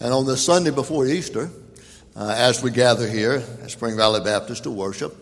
[0.00, 1.50] And on the Sunday before Easter,
[2.14, 5.14] uh, as we gather here at Spring Valley Baptist to worship,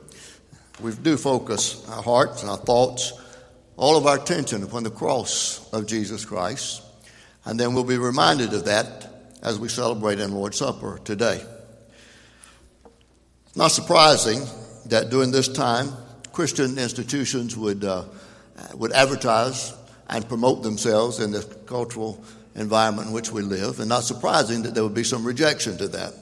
[0.80, 3.14] we do focus our hearts and our thoughts,
[3.78, 6.82] all of our attention upon the cross of Jesus Christ.
[7.46, 9.08] And then we'll be reminded of that
[9.42, 11.42] as we celebrate in Lord's Supper today.
[13.54, 14.42] Not surprising
[14.86, 15.90] that during this time,
[16.32, 18.04] Christian institutions would, uh,
[18.74, 19.72] would advertise
[20.10, 22.22] and promote themselves in the cultural
[22.56, 25.88] environment in which we live, and not surprising that there would be some rejection to
[25.88, 26.14] that.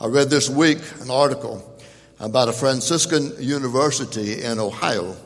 [0.00, 1.78] I read this week an article
[2.20, 5.16] about a Franciscan university in Ohio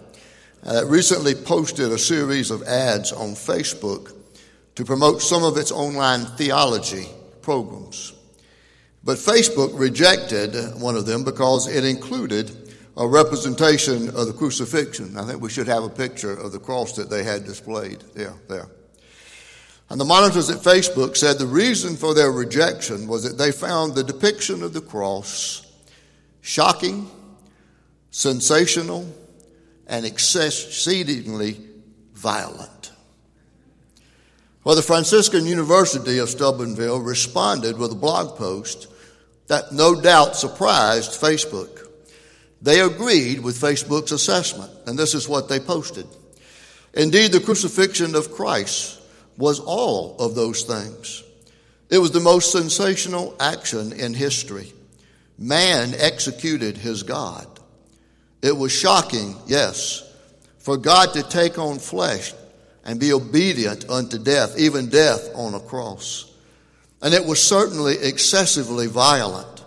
[0.62, 4.12] that recently posted a series of ads on Facebook
[4.74, 7.07] to promote some of its online theology
[7.43, 8.15] programs.
[9.05, 15.16] But Facebook rejected one of them because it included a representation of the crucifixion.
[15.16, 18.02] I think we should have a picture of the cross that they had displayed.
[18.16, 18.68] Yeah, there.
[19.91, 23.95] And the monitors at Facebook said the reason for their rejection was that they found
[23.95, 25.65] the depiction of the cross
[26.43, 27.10] shocking,
[28.10, 29.07] sensational,
[29.87, 31.59] and exceedingly
[32.15, 32.93] violent.
[34.65, 38.88] Well, the Franciscan University of Steubenville responded with a blog post
[39.46, 41.88] that no doubt surprised Facebook.
[42.60, 46.07] They agreed with Facebook's assessment, and this is what they posted.
[46.93, 48.98] Indeed, the crucifixion of Christ
[49.38, 51.22] was all of those things.
[51.88, 54.72] It was the most sensational action in history.
[55.38, 57.46] Man executed his God.
[58.42, 60.04] It was shocking, yes,
[60.59, 62.34] for God to take on flesh
[62.84, 66.31] and be obedient unto death, even death on a cross.
[67.00, 69.64] And it was certainly excessively violent.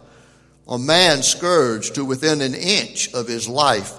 [0.67, 3.93] A man scourged to within an inch of his life,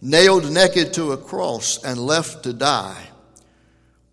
[0.00, 3.08] nailed naked to a cross, and left to die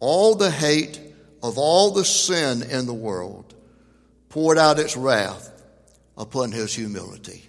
[0.02, 1.00] all the hate
[1.42, 3.56] of all the sin in the world,
[4.30, 5.50] poured out its wrath
[6.18, 7.46] upon his humility.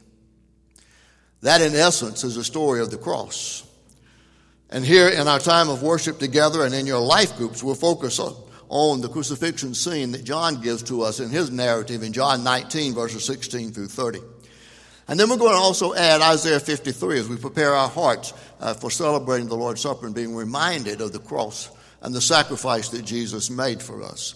[1.40, 3.66] That, in essence, is the story of the cross.
[4.70, 8.20] And here in our time of worship together and in your life groups, we'll focus
[8.68, 12.94] on the crucifixion scene that John gives to us in his narrative in John 19,
[12.94, 14.20] verses 16 through 30.
[15.08, 18.72] And then we're going to also add Isaiah 53 as we prepare our hearts uh,
[18.72, 21.68] for celebrating the Lord's Supper and being reminded of the cross
[22.02, 24.34] and the sacrifice that Jesus made for us.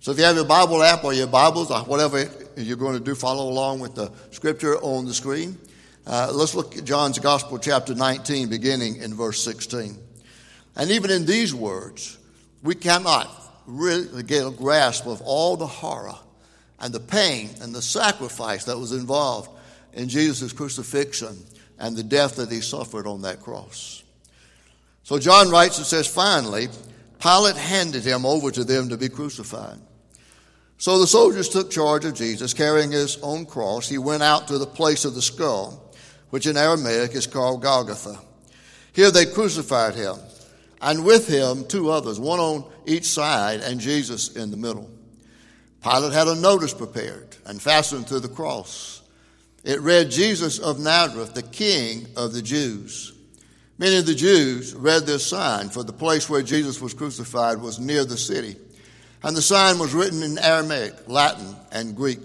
[0.00, 2.24] So if you have your Bible app or your Bibles or whatever
[2.56, 5.58] you're going to do, follow along with the scripture on the screen.
[6.06, 9.98] Uh, let's look at John's Gospel, chapter 19, beginning in verse 16.
[10.76, 12.16] And even in these words,
[12.62, 13.28] we cannot
[13.66, 16.16] really get a grasp of all the horror
[16.80, 19.50] and the pain and the sacrifice that was involved
[19.92, 21.36] in Jesus' crucifixion
[21.78, 24.04] and the death that he suffered on that cross.
[25.02, 26.68] So John writes and says, finally,
[27.20, 29.78] Pilate handed him over to them to be crucified.
[30.78, 33.88] So the soldiers took charge of Jesus, carrying his own cross.
[33.88, 35.92] He went out to the place of the skull,
[36.30, 38.20] which in Aramaic is called Golgotha.
[38.92, 40.16] Here they crucified him,
[40.80, 44.88] and with him two others, one on each side, and Jesus in the middle.
[45.82, 49.02] Pilate had a notice prepared and fastened to the cross.
[49.64, 53.12] It read, Jesus of Nazareth, the King of the Jews.
[53.78, 57.78] Many of the Jews read this sign, for the place where Jesus was crucified was
[57.78, 58.56] near the city.
[59.22, 62.18] And the sign was written in Aramaic, Latin, and Greek.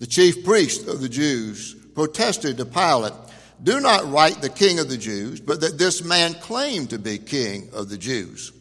[0.00, 3.14] The chief priest of the Jews protested to Pilate,
[3.62, 7.16] Do not write the king of the Jews, but that this man claimed to be
[7.16, 8.52] king of the Jews.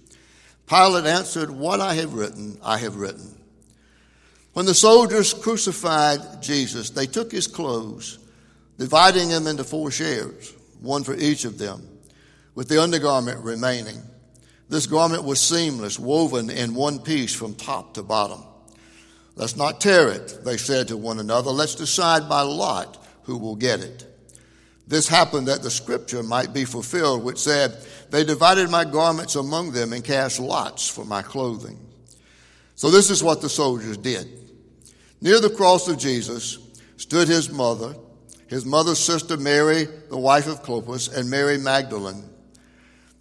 [0.68, 3.38] Pilate answered, What I have written, I have written.
[4.54, 8.20] When the soldiers crucified Jesus, they took his clothes,
[8.78, 11.90] dividing them into four shares, one for each of them
[12.56, 14.02] with the undergarment remaining.
[14.70, 18.44] This garment was seamless, woven in one piece from top to bottom.
[19.36, 21.52] Let's not tear it, they said to one another.
[21.52, 24.06] Let's decide by lot who will get it.
[24.88, 27.78] This happened that the scripture might be fulfilled, which said,
[28.12, 31.80] They divided my garments among them and cast lots for my clothing.
[32.76, 34.28] So this is what the soldiers did.
[35.22, 36.60] Near the cross of Jesus
[36.98, 37.96] stood his mother,
[38.48, 42.24] his mother's sister Mary, the wife of Clopas, and Mary Magdalene.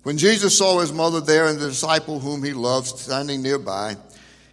[0.05, 3.97] When Jesus saw his mother there and the disciple whom he loved standing nearby,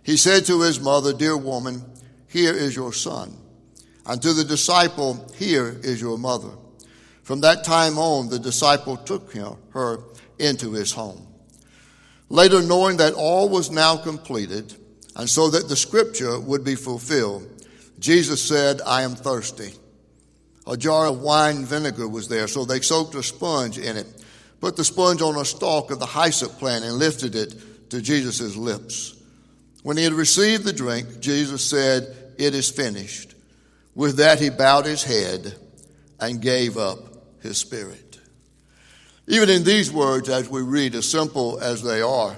[0.01, 1.83] he said to his mother, Dear woman,
[2.27, 3.38] here is your son.
[4.06, 6.51] And to the disciple, Here is your mother.
[7.24, 10.00] From that time on, the disciple took her
[10.39, 11.27] into his home.
[12.30, 14.74] Later, knowing that all was now completed,
[15.18, 17.45] and so that the scripture would be fulfilled,
[18.00, 19.74] Jesus said, I am thirsty.
[20.65, 24.20] A jar of wine vinegar was there, so they soaked a sponge in it
[24.62, 28.56] put the sponge on a stalk of the hyssop plant and lifted it to Jesus'
[28.56, 29.16] lips.
[29.84, 33.34] When he had received the drink, Jesus said, It is finished.
[33.96, 35.56] With that, he bowed his head
[36.19, 37.00] and gave up
[37.42, 38.19] his spirit.
[39.28, 42.38] Even in these words, as we read, as simple as they are,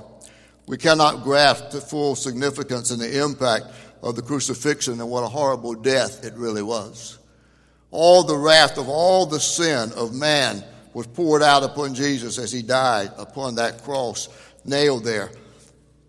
[0.66, 3.66] we cannot grasp the full significance and the impact
[4.02, 7.20] of the crucifixion and what a horrible death it really was.
[7.92, 12.52] All the wrath of all the sin of man was poured out upon Jesus as
[12.52, 14.30] he died upon that cross,
[14.66, 15.32] nailed there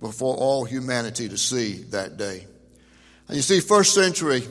[0.01, 2.47] before all humanity to see that day.
[3.29, 4.43] And you see, first century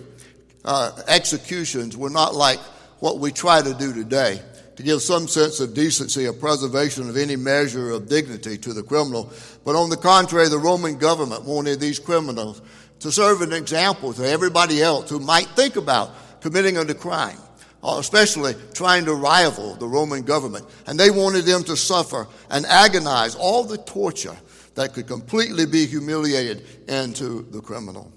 [0.66, 2.60] uh, executions were not like
[3.00, 4.42] what we try to do today
[4.76, 8.82] to give some sense of decency or preservation of any measure of dignity to the
[8.82, 9.32] criminal.
[9.64, 12.62] But on the contrary, the Roman government wanted these criminals
[13.00, 17.38] to serve an example to everybody else who might think about committing a crime,
[17.84, 20.66] Uh, especially trying to rival the Roman government.
[20.88, 24.38] And they wanted them to suffer and agonize all the torture
[24.76, 28.12] that could completely be humiliated into the criminal.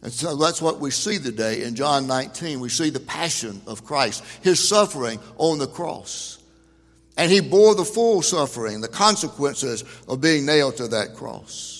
[0.00, 2.60] And so that's what we see today in John 19.
[2.60, 6.38] We see the passion of Christ, his suffering on the cross.
[7.16, 11.77] And he bore the full suffering, the consequences of being nailed to that cross.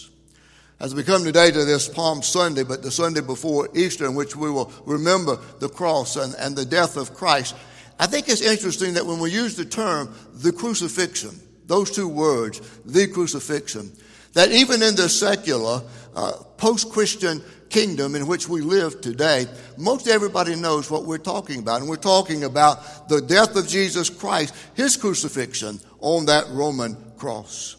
[0.81, 4.37] As we come today to this Palm Sunday, but the Sunday before Easter, in which
[4.37, 7.57] we will remember the cross and, and the death of Christ,
[7.99, 12.61] I think it's interesting that when we use the term the crucifixion, those two words,
[12.85, 13.91] the crucifixion,
[14.35, 15.83] that even in the secular,
[16.15, 19.47] uh, post Christian kingdom in which we live today,
[19.77, 21.81] most everybody knows what we're talking about.
[21.81, 27.75] And we're talking about the death of Jesus Christ, his crucifixion on that Roman cross.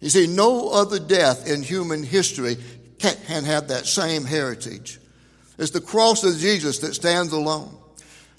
[0.00, 2.56] You see, no other death in human history
[2.98, 4.98] can have that same heritage.
[5.58, 7.76] It's the cross of Jesus that stands alone.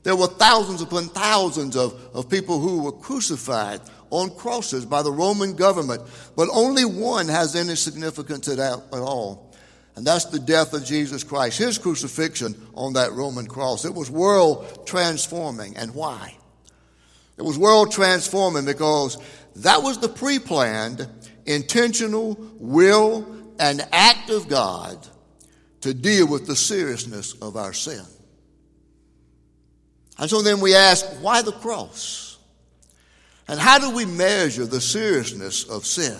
[0.04, 5.12] There were thousands upon thousands of, of people who were crucified on crosses by the
[5.12, 6.02] Roman government,
[6.36, 8.60] but only one has any significance at
[8.94, 9.54] all.
[9.96, 13.84] And that's the death of Jesus Christ, his crucifixion on that Roman cross.
[13.84, 15.76] It was world transforming.
[15.76, 16.38] And why?
[17.38, 19.18] It was world transforming because
[19.58, 21.06] that was the pre planned,
[21.50, 23.28] intentional will
[23.60, 24.98] and act of God
[25.82, 28.04] to deal with the seriousness of our sin.
[30.18, 32.38] And so then we ask, why the cross?
[33.48, 36.18] And how do we measure the seriousness of sin?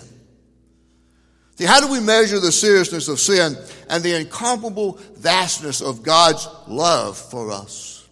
[1.56, 3.54] See, how do we measure the seriousness of sin
[3.90, 8.08] and the incomparable vastness of God's love for us?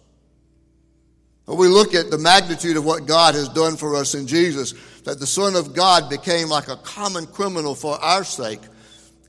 [1.47, 4.75] Well, we look at the magnitude of what God has done for us in Jesus,
[5.09, 8.59] that the Son of God became like a common criminal for our sake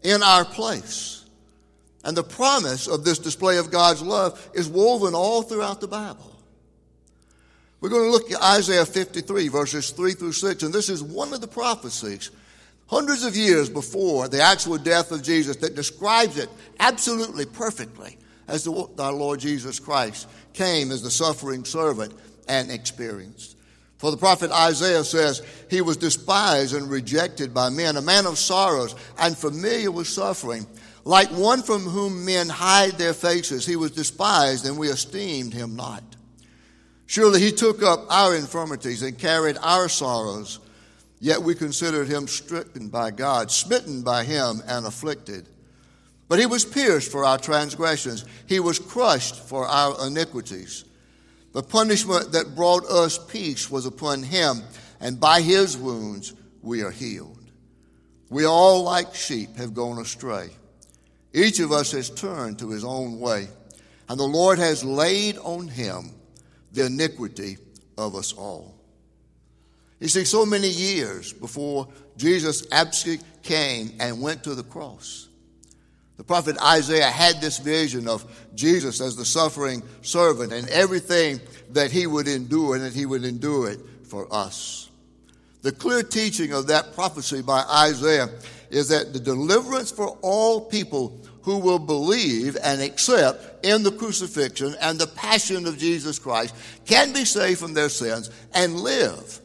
[0.03, 1.25] in our place.
[2.05, 6.37] And the promise of this display of God's love is woven all throughout the Bible.
[7.81, 11.33] We're going to look at Isaiah 53, verses 3 through 6, and this is one
[11.33, 12.31] of the prophecies
[12.87, 18.19] hundreds of years before the actual death of Jesus that describes it absolutely perfectly
[18.49, 22.13] as the, our Lord Jesus Christ came as the suffering servant
[22.49, 23.57] and experienced.
[24.01, 28.39] For the prophet Isaiah says, He was despised and rejected by men, a man of
[28.39, 30.67] sorrows and familiar with suffering.
[31.05, 35.77] Like one from whom men hide their faces, he was despised and we esteemed him
[35.77, 36.03] not.
[37.05, 40.61] Surely he took up our infirmities and carried our sorrows.
[41.19, 45.47] Yet we considered him stricken by God, smitten by him, and afflicted.
[46.27, 50.87] But he was pierced for our transgressions, he was crushed for our iniquities.
[51.53, 54.63] The punishment that brought us peace was upon him,
[55.01, 57.39] and by his wounds we are healed.
[58.29, 60.51] We all, like sheep, have gone astray.
[61.33, 63.49] Each of us has turned to his own way,
[64.09, 66.13] and the Lord has laid on him
[66.73, 67.59] the iniquity
[67.99, 68.77] of us all.
[69.99, 75.29] You see, so many years before Jesus actually came and went to the cross,
[76.21, 81.91] the prophet Isaiah had this vision of Jesus as the suffering servant and everything that
[81.91, 84.91] he would endure and that he would endure it for us.
[85.63, 88.29] The clear teaching of that prophecy by Isaiah
[88.69, 94.75] is that the deliverance for all people who will believe and accept in the crucifixion
[94.83, 99.41] and the passion of Jesus Christ can be saved from their sins and live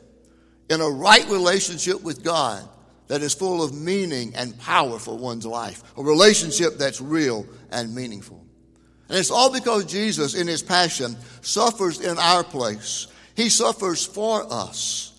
[0.69, 2.67] in a right relationship with God
[3.07, 7.93] that is full of meaning and power for one's life, a relationship that's real and
[7.93, 8.43] meaningful.
[9.09, 13.07] And it's all because Jesus, in his passion, suffers in our place.
[13.35, 15.13] He suffers for us.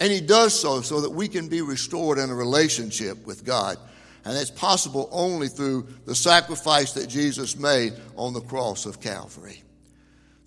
[0.00, 3.76] And he does so so that we can be restored in a relationship with God.
[4.24, 9.62] And it's possible only through the sacrifice that Jesus made on the cross of Calvary.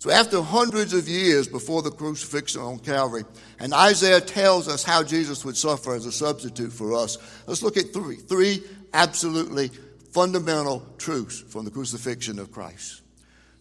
[0.04, 3.24] So, after hundreds of years before the crucifixion on Calvary,
[3.58, 7.78] and Isaiah tells us how Jesus would suffer as a substitute for us, let's look
[7.78, 9.70] at three, three absolutely
[10.12, 13.00] fundamental truths from the crucifixion of Christ.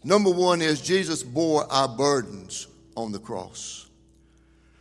[0.03, 3.87] Number one is Jesus bore our burdens on the cross.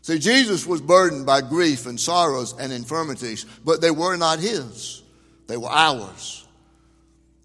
[0.01, 5.05] See, Jesus was burdened by grief and sorrows and infirmities, but they were not his,
[5.47, 6.45] they were ours.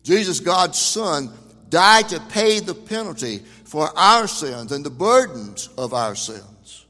[0.02, 1.32] Jesus, God's Son,
[1.70, 6.86] died to pay the penalty for our sins and the burdens of our sins.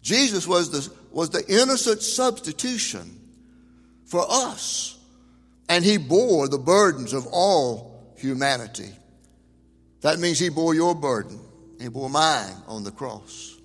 [0.00, 3.20] Jesus was the, was the innocent substitution
[4.04, 4.96] for us,
[5.68, 8.92] and he bore the burdens of all humanity.
[10.02, 11.40] That means he bore your burden,
[11.80, 13.55] he bore mine on the cross.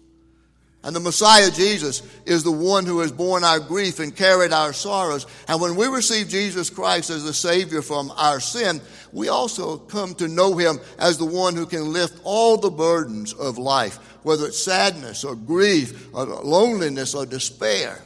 [0.83, 4.73] And the Messiah Jesus is the one who has borne our grief and carried our
[4.73, 5.27] sorrows.
[5.47, 10.15] And when we receive Jesus Christ as the Savior from our sin, we also come
[10.15, 14.47] to know Him as the one who can lift all the burdens of life, whether
[14.47, 17.99] it's sadness or grief or loneliness or despair.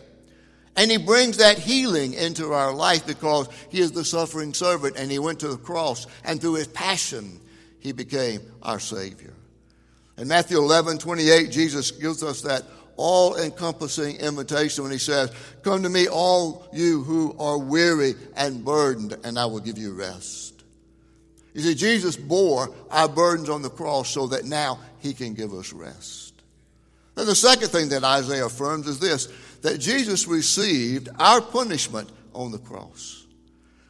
[0.75, 5.10] And He brings that healing into our life because He is the suffering servant and
[5.10, 7.39] He went to the cross and through His passion,
[7.79, 9.35] He became our Savior.
[10.17, 12.63] In Matthew 11, 28, Jesus gives us that
[12.98, 15.31] all encompassing invitation when he says,
[15.62, 19.93] Come to me, all you who are weary and burdened, and I will give you
[19.93, 20.63] rest.
[21.53, 25.53] You see, Jesus bore our burdens on the cross so that now he can give
[25.53, 26.34] us rest.
[27.17, 29.27] And the second thing that Isaiah affirms is this
[29.62, 33.25] that Jesus received our punishment on the cross.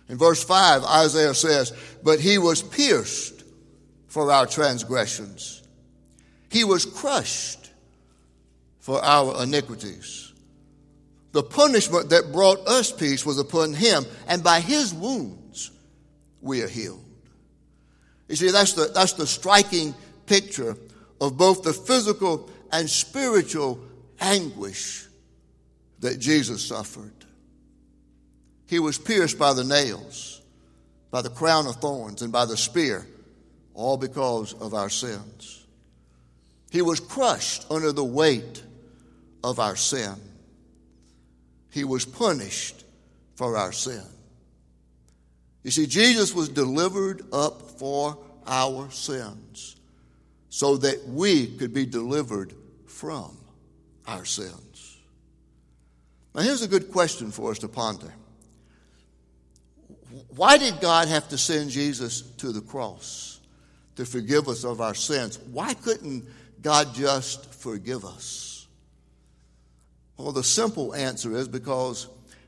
[0.08, 3.44] In verse 5, Isaiah says, But he was pierced
[4.08, 5.64] for our transgressions
[6.56, 7.70] he was crushed
[8.80, 10.32] for our iniquities.
[11.34, 15.72] The punishment that brought us peace was upon him, and by his wounds
[16.40, 17.04] we are healed.
[18.30, 19.94] You see, that's the, that's the striking
[20.28, 20.78] picture
[21.20, 23.78] of both the physical and spiritual
[24.22, 25.08] anguish
[26.00, 27.26] that Jesus suffered.
[28.66, 30.42] He was pierced by the nails,
[31.12, 33.06] by the crown of thorns, and by the spear,
[33.74, 35.65] all because of our sins.
[36.76, 38.62] He was crushed under the weight
[39.46, 40.16] of our sin.
[41.72, 42.84] He was punished
[43.36, 44.04] for our sin.
[45.64, 49.78] You see, Jesus was delivered up for our sins
[50.50, 52.54] so that we could be delivered
[52.88, 53.38] from
[54.06, 54.98] our sins.
[56.34, 58.14] Now, here's a good question for us to ponder.
[60.36, 63.40] Why did God have to send Jesus to the cross
[63.96, 65.40] to forgive us of our sins?
[65.54, 66.26] Why couldn't
[66.66, 68.66] God just forgive us?
[70.18, 72.08] Well, the simple answer is because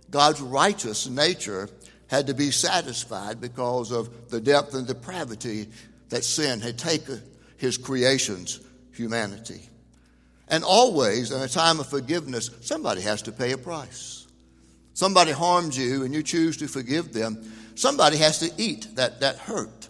[0.09, 1.69] God's righteous nature
[2.07, 5.67] had to be satisfied because of the depth and depravity
[6.09, 7.21] that sin had taken
[7.57, 8.59] his creation's
[8.91, 9.61] humanity.
[10.47, 14.25] And always, in a time of forgiveness, somebody has to pay a price.
[14.95, 17.53] Somebody harms you and you choose to forgive them.
[17.75, 19.89] Somebody has to eat that, that hurt.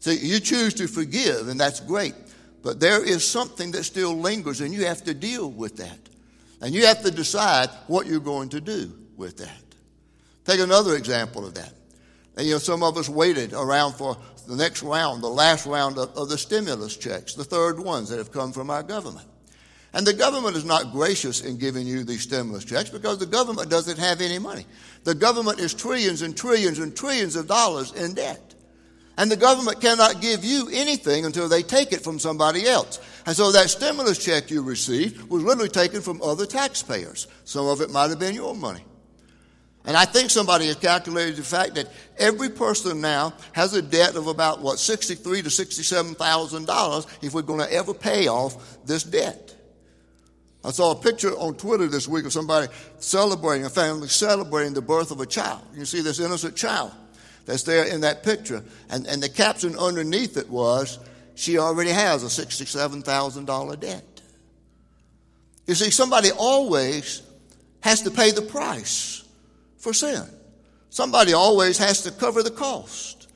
[0.00, 2.25] So you choose to forgive, and that's great.
[2.62, 5.98] But there is something that still lingers, and you have to deal with that.
[6.60, 9.62] And you have to decide what you're going to do with that.
[10.44, 11.72] Take another example of that.
[12.36, 15.98] And, you know, some of us waited around for the next round, the last round
[15.98, 19.26] of, of the stimulus checks, the third ones that have come from our government.
[19.92, 23.70] And the government is not gracious in giving you these stimulus checks because the government
[23.70, 24.66] doesn't have any money.
[25.04, 28.45] The government is trillions and trillions and trillions of dollars in debt.
[29.18, 33.00] And the government cannot give you anything until they take it from somebody else.
[33.24, 37.26] And so that stimulus check you received was literally taken from other taxpayers.
[37.44, 38.84] Some of it might have been your money.
[39.86, 44.16] And I think somebody has calculated the fact that every person now has a debt
[44.16, 48.84] of about what sixty-three to sixty-seven thousand dollars if we're going to ever pay off
[48.84, 49.54] this debt.
[50.64, 52.66] I saw a picture on Twitter this week of somebody
[52.98, 55.62] celebrating, a family celebrating the birth of a child.
[55.72, 56.90] You see this innocent child
[57.46, 58.62] that's there in that picture.
[58.90, 60.98] And, and the caption underneath it was,
[61.36, 64.04] She already has a $67,000 debt.
[65.66, 67.22] You see, somebody always
[67.80, 69.24] has to pay the price
[69.78, 70.22] for sin.
[70.90, 73.28] Somebody always has to cover the cost.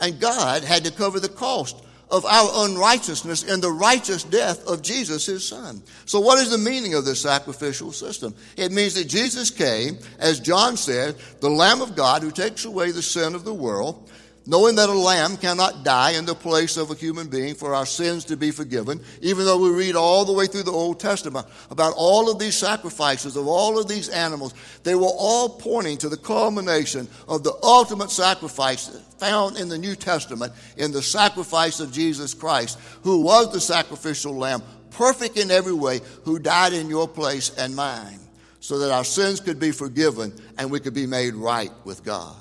[0.00, 1.76] And God had to cover the cost
[2.12, 5.82] of our unrighteousness in the righteous death of Jesus, his son.
[6.04, 8.34] So, what is the meaning of this sacrificial system?
[8.56, 12.90] It means that Jesus came, as John said, the Lamb of God who takes away
[12.90, 14.10] the sin of the world
[14.46, 17.86] knowing that a lamb cannot die in the place of a human being for our
[17.86, 21.46] sins to be forgiven, even though we read all the way through the Old Testament
[21.70, 26.08] about all of these sacrifices of all of these animals, they were all pointing to
[26.08, 31.92] the culmination of the ultimate sacrifice found in the New Testament in the sacrifice of
[31.92, 37.06] Jesus Christ, who was the sacrificial lamb, perfect in every way, who died in your
[37.06, 38.18] place and mine,
[38.58, 42.34] so that our sins could be forgiven and we could be made right with God.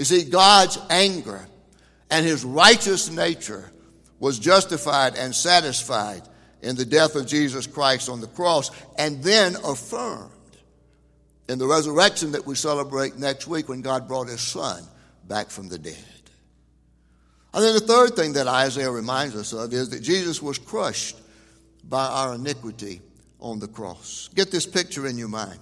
[0.00, 1.46] You see, God's anger
[2.10, 3.70] and his righteous nature
[4.18, 6.22] was justified and satisfied
[6.62, 10.30] in the death of Jesus Christ on the cross and then affirmed
[11.50, 14.82] in the resurrection that we celebrate next week when God brought his son
[15.28, 15.98] back from the dead.
[17.52, 21.18] And then the third thing that Isaiah reminds us of is that Jesus was crushed
[21.84, 23.02] by our iniquity
[23.38, 24.30] on the cross.
[24.34, 25.60] Get this picture in your mind.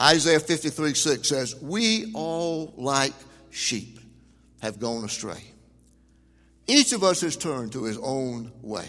[0.00, 3.12] Isaiah 53 6 says, We all like
[3.50, 3.98] sheep
[4.62, 5.42] have gone astray.
[6.66, 8.88] Each of us has turned to his own way.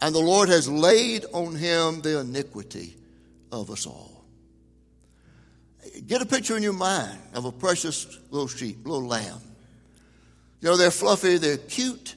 [0.00, 2.96] And the Lord has laid on him the iniquity
[3.50, 4.24] of us all.
[6.06, 9.40] Get a picture in your mind of a precious little sheep, little lamb.
[10.60, 12.14] You know, they're fluffy, they're cute,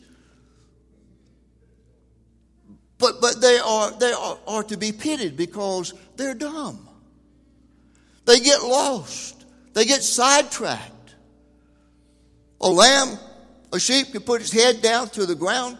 [2.98, 6.88] but, but they, are, they are, are to be pitied because they're dumb.
[8.26, 10.92] They get lost, they get sidetracked.
[12.62, 13.20] A lamb,
[13.72, 15.78] a sheep can put its head down to the ground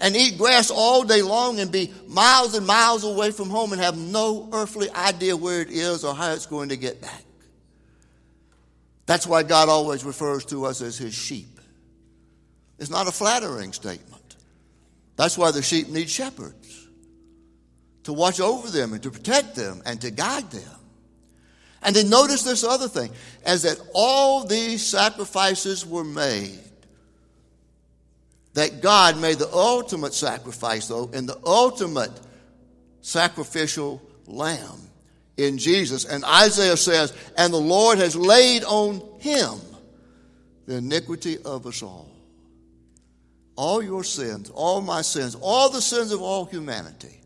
[0.00, 3.80] and eat grass all day long and be miles and miles away from home and
[3.80, 7.22] have no earthly idea where it is or how it's going to get back.
[9.06, 11.60] That's why God always refers to us as his sheep.
[12.78, 14.36] It's not a flattering statement.
[15.16, 16.88] That's why the sheep need shepherds
[18.04, 20.80] to watch over them and to protect them and to guide them.
[21.84, 23.10] And then notice this other thing
[23.44, 26.58] as that all these sacrifices were made,
[28.54, 32.12] that God made the ultimate sacrifice, though, and the ultimate
[33.02, 34.88] sacrificial lamb
[35.36, 36.06] in Jesus.
[36.06, 39.60] And Isaiah says, And the Lord has laid on him
[40.66, 42.08] the iniquity of us all
[43.56, 47.20] all your sins, all my sins, all the sins of all humanity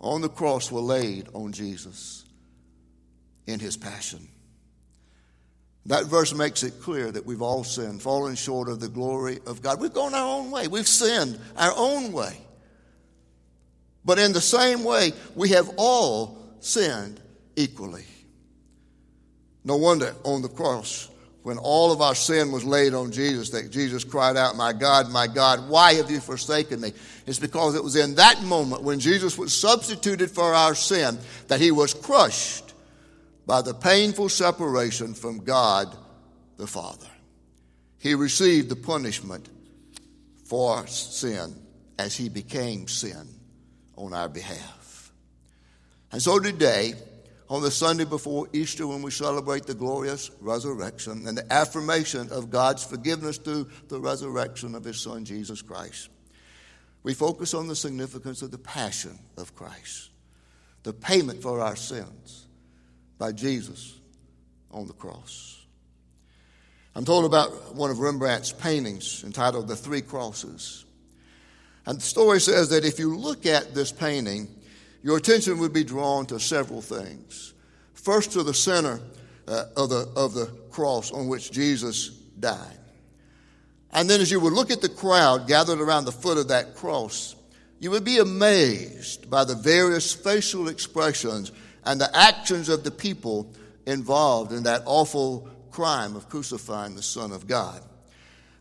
[0.00, 2.24] on the cross were laid on Jesus
[3.46, 4.28] in his passion.
[5.86, 9.62] That verse makes it clear that we've all sinned, fallen short of the glory of
[9.62, 9.80] God.
[9.80, 10.68] We've gone our own way.
[10.68, 12.38] We've sinned our own way.
[14.04, 17.20] But in the same way, we have all sinned
[17.56, 18.04] equally.
[19.64, 21.08] No wonder on the cross,
[21.42, 25.10] when all of our sin was laid on Jesus, that Jesus cried out, My God,
[25.10, 26.92] my God, why have you forsaken me?
[27.26, 31.60] It's because it was in that moment when Jesus was substituted for our sin that
[31.60, 32.71] he was crushed
[33.46, 35.96] by the painful separation from God
[36.56, 37.08] the Father.
[37.98, 39.48] He received the punishment
[40.44, 41.54] for sin
[41.98, 43.28] as he became sin
[43.96, 45.12] on our behalf.
[46.10, 46.94] And so today,
[47.48, 52.50] on the Sunday before Easter when we celebrate the glorious resurrection and the affirmation of
[52.50, 56.08] God's forgiveness through the resurrection of His Son, Jesus Christ.
[57.02, 60.10] We focus on the significance of the passion of Christ,
[60.82, 62.46] the payment for our sins
[63.22, 64.00] by Jesus
[64.72, 65.64] on the cross.
[66.96, 70.84] I'm told about one of Rembrandt's paintings entitled The Three Crosses.
[71.86, 74.48] And the story says that if you look at this painting,
[75.04, 77.54] your attention would be drawn to several things.
[77.94, 78.98] First, to the center
[79.46, 82.80] uh, of, the, of the cross on which Jesus died.
[83.92, 86.74] And then, as you would look at the crowd gathered around the foot of that
[86.74, 87.36] cross,
[87.78, 91.52] you would be amazed by the various facial expressions
[91.84, 93.52] and the actions of the people
[93.86, 97.82] involved in that awful crime of crucifying the Son of God.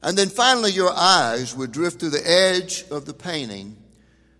[0.03, 3.77] And then finally, your eyes would drift to the edge of the painting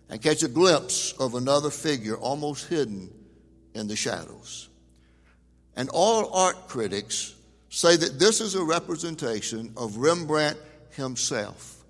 [0.10, 3.12] and catch a glimpse of another figure almost hidden
[3.74, 4.70] in the shadows.
[5.76, 7.36] And all art critics
[7.70, 10.58] say that this is a representation of Rembrandt
[10.92, 11.84] himself,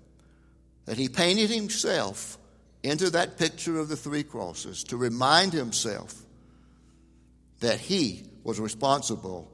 [0.84, 2.38] that he painted himself
[2.82, 6.21] into that picture of the three crosses to remind himself
[7.62, 9.50] that he was responsible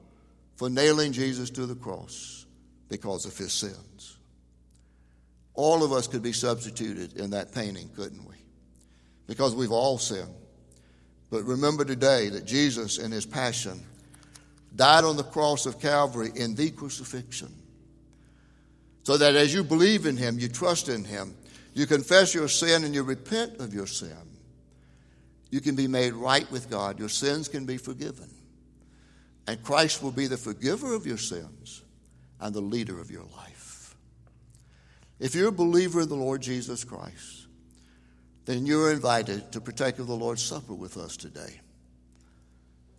[0.57, 2.45] for nailing Jesus to the cross
[2.91, 4.19] because of his sins.
[5.55, 8.35] All of us could be substituted in that painting, couldn't we?
[9.29, 10.35] because we've all sinned.
[11.31, 13.81] But remember today that Jesus, in his passion,
[14.75, 17.55] died on the cross of Calvary in the crucifixion.
[19.05, 21.37] So that as you believe in him, you trust in him,
[21.75, 24.17] you confess your sin and you repent of your sin,
[25.51, 26.99] you can be made right with God.
[26.99, 28.29] Your sins can be forgiven.
[29.47, 31.83] And Christ will be the forgiver of your sins
[32.39, 33.97] and the leader of your life.
[35.19, 37.47] If you're a believer in the Lord Jesus Christ,
[38.45, 41.61] then you're invited to partake of the Lord's Supper with us today.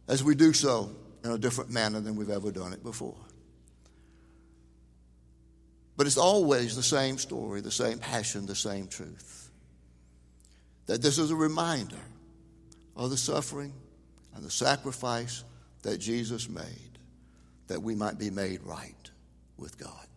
[0.08, 3.18] As we do so in a different manner than we've ever done it before.
[5.96, 9.52] But it's always the same story, the same passion, the same truth.
[10.88, 11.98] That this is a reminder
[13.00, 13.74] of the suffering
[14.36, 15.44] and the sacrifice
[15.82, 16.90] that Jesus made.
[17.68, 19.12] that we might be made right
[19.58, 20.09] with God.